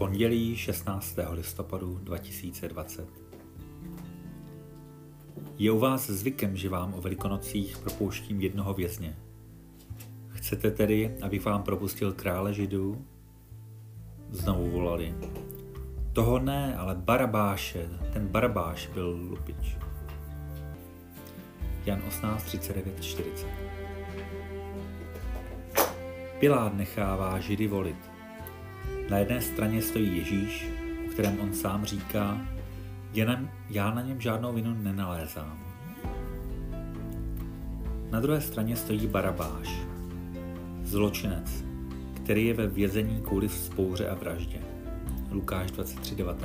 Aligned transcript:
Pondělí 0.00 0.56
16. 0.56 1.16
listopadu 1.30 1.98
2020. 2.02 3.08
Je 5.58 5.70
u 5.70 5.78
vás 5.78 6.10
zvykem, 6.10 6.56
že 6.56 6.68
vám 6.68 6.94
o 6.94 7.00
velikonocích 7.00 7.78
propouštím 7.78 8.40
jednoho 8.40 8.74
vězně. 8.74 9.16
Chcete 10.28 10.70
tedy, 10.70 11.16
abych 11.22 11.44
vám 11.44 11.62
propustil 11.62 12.12
krále 12.12 12.54
židů? 12.54 13.06
Znovu 14.30 14.70
volali. 14.70 15.14
Toho 16.12 16.38
ne, 16.38 16.76
ale 16.76 16.94
Barabáše, 16.94 17.88
ten 18.12 18.28
Barabáš 18.28 18.86
byl 18.86 19.18
lupič. 19.28 19.76
Jan 21.86 22.02
18, 22.08 22.44
39, 22.44 23.04
40. 23.04 23.46
Pilát 26.38 26.74
nechává 26.74 27.40
židy 27.40 27.66
volit. 27.66 28.19
Na 29.10 29.18
jedné 29.18 29.40
straně 29.40 29.82
stojí 29.82 30.16
Ježíš, 30.18 30.68
o 31.06 31.10
kterém 31.10 31.40
on 31.40 31.52
sám 31.52 31.84
říká, 31.84 32.40
já 33.70 33.90
na 33.94 34.02
něm 34.02 34.20
žádnou 34.20 34.52
vinu 34.52 34.74
nenalézám. 34.82 35.58
Na 38.10 38.20
druhé 38.20 38.40
straně 38.40 38.76
stojí 38.76 39.06
Barabáš, 39.06 39.80
zločinec, 40.82 41.64
který 42.14 42.46
je 42.46 42.54
ve 42.54 42.66
vězení 42.66 43.22
kvůli 43.22 43.48
vzpouře 43.48 44.08
a 44.08 44.14
vraždě. 44.14 44.58
Lukáš 45.30 45.70
23.19. 45.70 46.36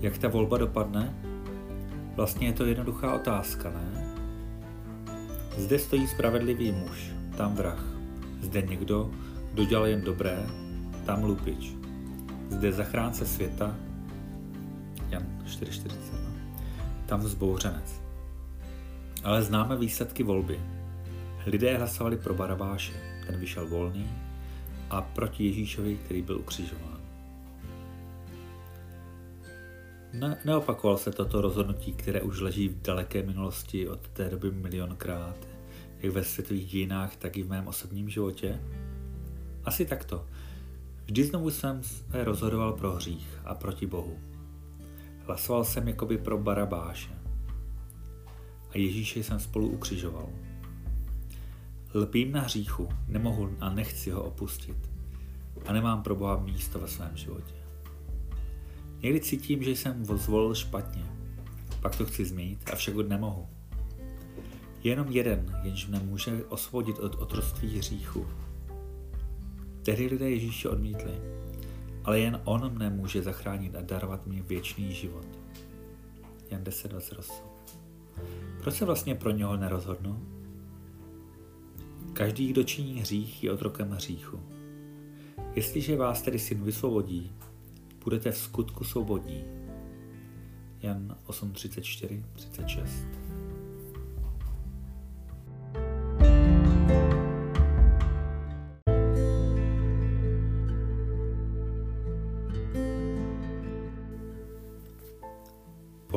Jak 0.00 0.18
ta 0.18 0.28
volba 0.28 0.58
dopadne? 0.58 1.14
Vlastně 2.16 2.46
je 2.46 2.52
to 2.52 2.64
jednoduchá 2.64 3.14
otázka, 3.14 3.70
ne? 3.70 4.14
Zde 5.56 5.78
stojí 5.78 6.06
spravedlivý 6.06 6.72
muž, 6.72 7.10
tam 7.36 7.54
vrah. 7.54 7.84
Zde 8.40 8.62
někdo, 8.62 9.10
kdo 9.52 9.64
dělal 9.64 9.86
jen 9.86 10.00
dobré 10.00 10.46
tam 11.08 11.24
lupič. 11.24 11.72
Zde 12.50 12.72
zachránce 12.72 13.26
světa, 13.26 13.76
Jan 15.08 15.26
4.40, 15.46 15.92
tam 17.06 17.20
vzbouřenec. 17.20 18.02
Ale 19.24 19.42
známe 19.42 19.76
výsledky 19.76 20.22
volby. 20.22 20.60
Lidé 21.46 21.76
hlasovali 21.76 22.16
pro 22.16 22.34
Barabáše, 22.34 22.92
ten 23.26 23.40
vyšel 23.40 23.68
volný, 23.68 24.10
a 24.90 25.00
proti 25.00 25.44
Ježíšovi, 25.44 25.96
který 25.96 26.22
byl 26.22 26.38
ukřižován. 26.38 27.00
Ne, 30.12 30.38
neopakoval 30.44 30.96
se 30.96 31.10
toto 31.10 31.40
rozhodnutí, 31.40 31.92
které 31.92 32.20
už 32.20 32.40
leží 32.40 32.68
v 32.68 32.82
daleké 32.82 33.22
minulosti 33.22 33.88
od 33.88 34.08
té 34.08 34.28
doby 34.28 34.50
milionkrát, 34.50 35.36
jak 36.00 36.12
ve 36.12 36.24
světových 36.24 36.66
dějinách, 36.70 37.16
tak 37.16 37.36
i 37.36 37.42
v 37.42 37.48
mém 37.48 37.68
osobním 37.68 38.08
životě? 38.08 38.60
Asi 39.64 39.86
takto. 39.86 40.26
Vždy 41.08 41.24
znovu 41.24 41.50
jsem 41.50 41.82
se 41.82 42.24
rozhodoval 42.24 42.72
pro 42.72 42.92
hřích 42.92 43.28
a 43.44 43.54
proti 43.54 43.86
Bohu. 43.86 44.18
Hlasoval 45.26 45.64
jsem 45.64 45.88
jakoby 45.88 46.18
pro 46.18 46.38
Barabáše. 46.38 47.10
A 48.70 48.78
Ježíše 48.78 49.22
jsem 49.22 49.40
spolu 49.40 49.68
ukřižoval. 49.68 50.28
Lpím 51.94 52.32
na 52.32 52.40
hříchu, 52.40 52.88
nemohu 53.06 53.56
a 53.60 53.70
nechci 53.70 54.10
ho 54.10 54.22
opustit. 54.22 54.76
A 55.66 55.72
nemám 55.72 56.02
pro 56.02 56.14
Boha 56.14 56.36
místo 56.36 56.78
ve 56.78 56.88
svém 56.88 57.16
životě. 57.16 57.54
Někdy 59.02 59.20
cítím, 59.20 59.62
že 59.62 59.70
jsem 59.70 60.04
zvolil 60.04 60.54
špatně. 60.54 61.04
Pak 61.82 61.96
to 61.96 62.06
chci 62.06 62.24
změnit, 62.24 62.70
avšak 62.72 62.94
nemohu. 62.96 63.48
Jenom 64.84 65.08
jeden, 65.08 65.60
jenž 65.62 65.86
mne 65.86 66.00
může 66.00 66.44
osvobodit 66.44 66.98
od 66.98 67.14
otroství 67.14 67.78
hříchu, 67.78 68.26
Tehdy 69.82 70.06
lidé 70.06 70.30
Ježíše 70.30 70.68
odmítli, 70.68 71.12
ale 72.04 72.20
jen 72.20 72.40
on 72.44 72.72
mne 72.72 72.90
může 72.90 73.22
zachránit 73.22 73.76
a 73.76 73.80
darovat 73.80 74.26
mi 74.26 74.42
věčný 74.42 74.92
život. 74.92 75.26
Jan 76.50 76.62
10.28 76.62 77.32
Proč 78.62 78.74
se 78.74 78.84
vlastně 78.84 79.14
pro 79.14 79.30
něho 79.30 79.56
nerozhodnu? 79.56 80.28
Každý, 82.12 82.48
kdo 82.48 82.64
činí 82.64 83.00
hřích, 83.00 83.44
je 83.44 83.52
otrokem 83.52 83.90
hříchu. 83.90 84.40
Jestliže 85.54 85.96
vás 85.96 86.22
tedy 86.22 86.38
syn 86.38 86.62
vysvobodí, 86.62 87.32
budete 88.04 88.30
v 88.30 88.38
skutku 88.38 88.84
svobodní. 88.84 89.44
Jan 90.82 91.16
8.34, 91.26 92.22
36 92.34 93.27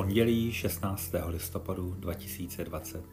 Pondělí 0.02 0.52
16. 0.52 1.14
listopadu 1.28 1.96
2020. 2.00 3.06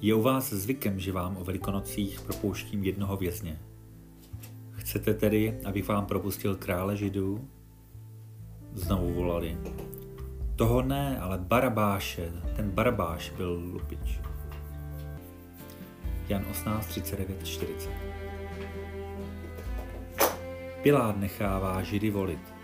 Je 0.00 0.14
u 0.14 0.22
vás 0.22 0.52
zvykem, 0.52 1.00
že 1.00 1.12
vám 1.12 1.36
o 1.36 1.44
velikonocích 1.44 2.20
propouštím 2.20 2.84
jednoho 2.84 3.16
vězně. 3.16 3.60
Chcete 4.70 5.14
tedy, 5.14 5.58
abych 5.64 5.88
vám 5.88 6.06
propustil 6.06 6.56
krále 6.56 6.96
židů? 6.96 7.48
Znovu 8.72 9.12
volali. 9.14 9.58
Toho 10.56 10.82
ne, 10.82 11.20
ale 11.20 11.38
Barabáše, 11.38 12.32
ten 12.56 12.70
Barabáš 12.70 13.30
byl 13.30 13.52
lupič. 13.72 14.20
Jan 16.28 16.44
18, 16.50 16.86
39, 16.86 17.46
40. 17.46 17.90
Pilát 20.82 21.16
nechává 21.16 21.82
židy 21.82 22.10
volit. 22.10 22.57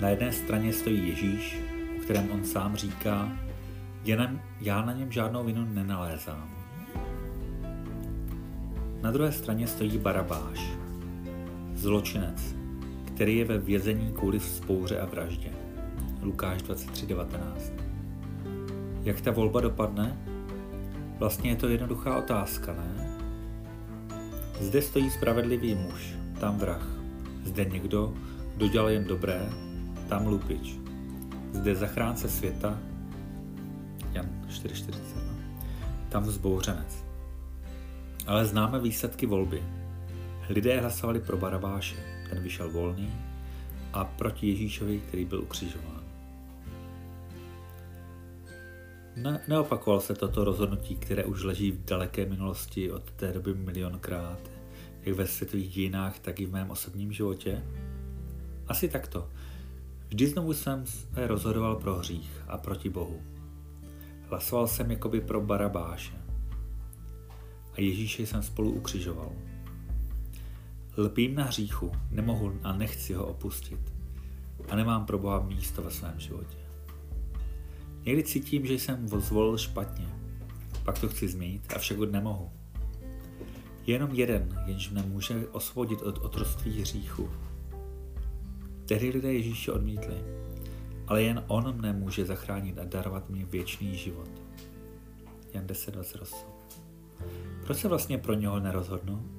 Na 0.00 0.08
jedné 0.08 0.32
straně 0.32 0.72
stojí 0.72 1.08
Ježíš, 1.08 1.60
o 1.96 2.00
kterém 2.00 2.30
on 2.30 2.44
sám 2.44 2.76
říká, 2.76 3.32
jen 4.04 4.40
já 4.60 4.84
na 4.84 4.92
něm 4.92 5.12
žádnou 5.12 5.44
vinu 5.44 5.64
nenalézám. 5.64 6.50
Na 9.02 9.10
druhé 9.10 9.32
straně 9.32 9.66
stojí 9.66 9.98
Barabáš, 9.98 10.72
zločinec, 11.74 12.56
který 13.04 13.36
je 13.36 13.44
ve 13.44 13.58
vězení 13.58 14.12
kvůli 14.12 14.38
vzpouře 14.38 15.00
a 15.00 15.06
vraždě. 15.06 15.50
Lukáš 16.22 16.62
23.19. 16.62 17.28
Jak 19.02 19.20
ta 19.20 19.30
volba 19.30 19.60
dopadne? 19.60 20.18
Vlastně 21.18 21.50
je 21.50 21.56
to 21.56 21.68
jednoduchá 21.68 22.18
otázka, 22.18 22.74
ne? 22.74 23.18
Zde 24.60 24.82
stojí 24.82 25.10
spravedlivý 25.10 25.74
muž, 25.74 26.14
tam 26.40 26.58
vrah. 26.58 26.88
Zde 27.44 27.64
někdo, 27.64 28.14
kdo 28.56 28.68
dělal 28.68 28.90
jen 28.90 29.04
dobré 29.04 29.65
tam 30.08 30.26
lupič. 30.26 30.74
Zde 31.52 31.74
zachránce 31.74 32.28
světa, 32.28 32.78
Jan 34.12 34.26
4.40, 34.48 34.96
tam 36.08 36.22
vzbouřenec. 36.22 37.04
Ale 38.26 38.44
známe 38.44 38.80
výsledky 38.80 39.26
volby. 39.26 39.62
Lidé 40.48 40.80
hlasovali 40.80 41.20
pro 41.20 41.36
Barabáše, 41.36 41.96
ten 42.30 42.42
vyšel 42.42 42.70
volný, 42.70 43.12
a 43.92 44.04
proti 44.04 44.48
Ježíšovi, 44.48 44.98
který 44.98 45.24
byl 45.24 45.42
ukřižován. 45.42 46.02
Ne, 49.16 49.40
neopakoval 49.48 50.00
se 50.00 50.14
toto 50.14 50.44
rozhodnutí, 50.44 50.96
které 50.96 51.24
už 51.24 51.42
leží 51.42 51.72
v 51.72 51.84
daleké 51.84 52.26
minulosti 52.26 52.92
od 52.92 53.10
té 53.10 53.32
doby 53.32 53.54
milionkrát, 53.54 54.38
jak 55.02 55.16
ve 55.16 55.26
světových 55.26 55.68
dějinách, 55.70 56.18
tak 56.18 56.40
i 56.40 56.46
v 56.46 56.52
mém 56.52 56.70
osobním 56.70 57.12
životě? 57.12 57.62
Asi 58.68 58.88
takto. 58.88 59.28
Vždy 60.08 60.26
znovu 60.26 60.54
jsem 60.54 60.86
se 60.86 61.26
rozhodoval 61.26 61.76
pro 61.76 61.94
hřích 61.94 62.42
a 62.48 62.58
proti 62.58 62.90
Bohu. 62.90 63.22
Hlasoval 64.28 64.68
jsem 64.68 64.90
jakoby 64.90 65.20
pro 65.20 65.40
Barabáše. 65.40 66.14
A 67.72 67.80
Ježíše 67.80 68.26
jsem 68.26 68.42
spolu 68.42 68.70
ukřižoval. 68.70 69.32
Lpím 70.96 71.34
na 71.34 71.44
hříchu, 71.44 71.92
nemohu 72.10 72.52
a 72.62 72.72
nechci 72.72 73.14
ho 73.14 73.26
opustit. 73.26 73.92
A 74.68 74.76
nemám 74.76 75.06
pro 75.06 75.18
Boha 75.18 75.40
místo 75.40 75.82
ve 75.82 75.90
svém 75.90 76.20
životě. 76.20 76.56
Někdy 78.04 78.22
cítím, 78.22 78.66
že 78.66 78.74
jsem 78.74 79.08
zvolil 79.08 79.58
špatně. 79.58 80.08
Pak 80.84 80.98
to 80.98 81.08
chci 81.08 81.28
změnit, 81.28 81.72
avšak 81.76 81.98
nemohu. 81.98 82.50
Jenom 83.86 84.10
jeden, 84.10 84.62
jenž 84.66 84.90
mne 84.90 85.02
může 85.02 85.46
osvobodit 85.48 86.02
od 86.02 86.18
otroství 86.18 86.80
hříchu, 86.80 87.30
Tehdy 88.86 89.10
lidé 89.10 89.32
Ježíše 89.32 89.72
odmítli, 89.72 90.14
ale 91.06 91.22
jen 91.22 91.44
on 91.46 91.76
mne 91.76 91.92
může 91.92 92.24
zachránit 92.24 92.78
a 92.78 92.84
darovat 92.84 93.30
mi 93.30 93.44
věčný 93.44 93.96
život. 93.96 94.28
Jan 95.54 95.66
10.28 95.66 96.36
Proč 97.64 97.78
se 97.78 97.88
vlastně 97.88 98.18
pro 98.18 98.34
něho 98.34 98.60
nerozhodnu? 98.60 99.30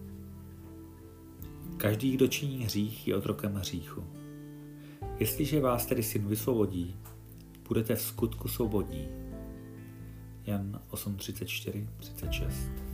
Každý, 1.77 2.11
kdo 2.11 2.27
činí 2.27 2.63
hřích, 2.63 3.07
je 3.07 3.15
otrokem 3.15 3.55
hříchu. 3.55 4.03
Jestliže 5.19 5.61
vás 5.61 5.85
tedy 5.85 6.03
syn 6.03 6.27
vysvobodí, 6.27 6.95
budete 7.67 7.95
v 7.95 8.01
skutku 8.01 8.47
svobodní. 8.47 9.07
Jan 10.45 10.81
8.34, 10.91 11.87
36 11.97 12.86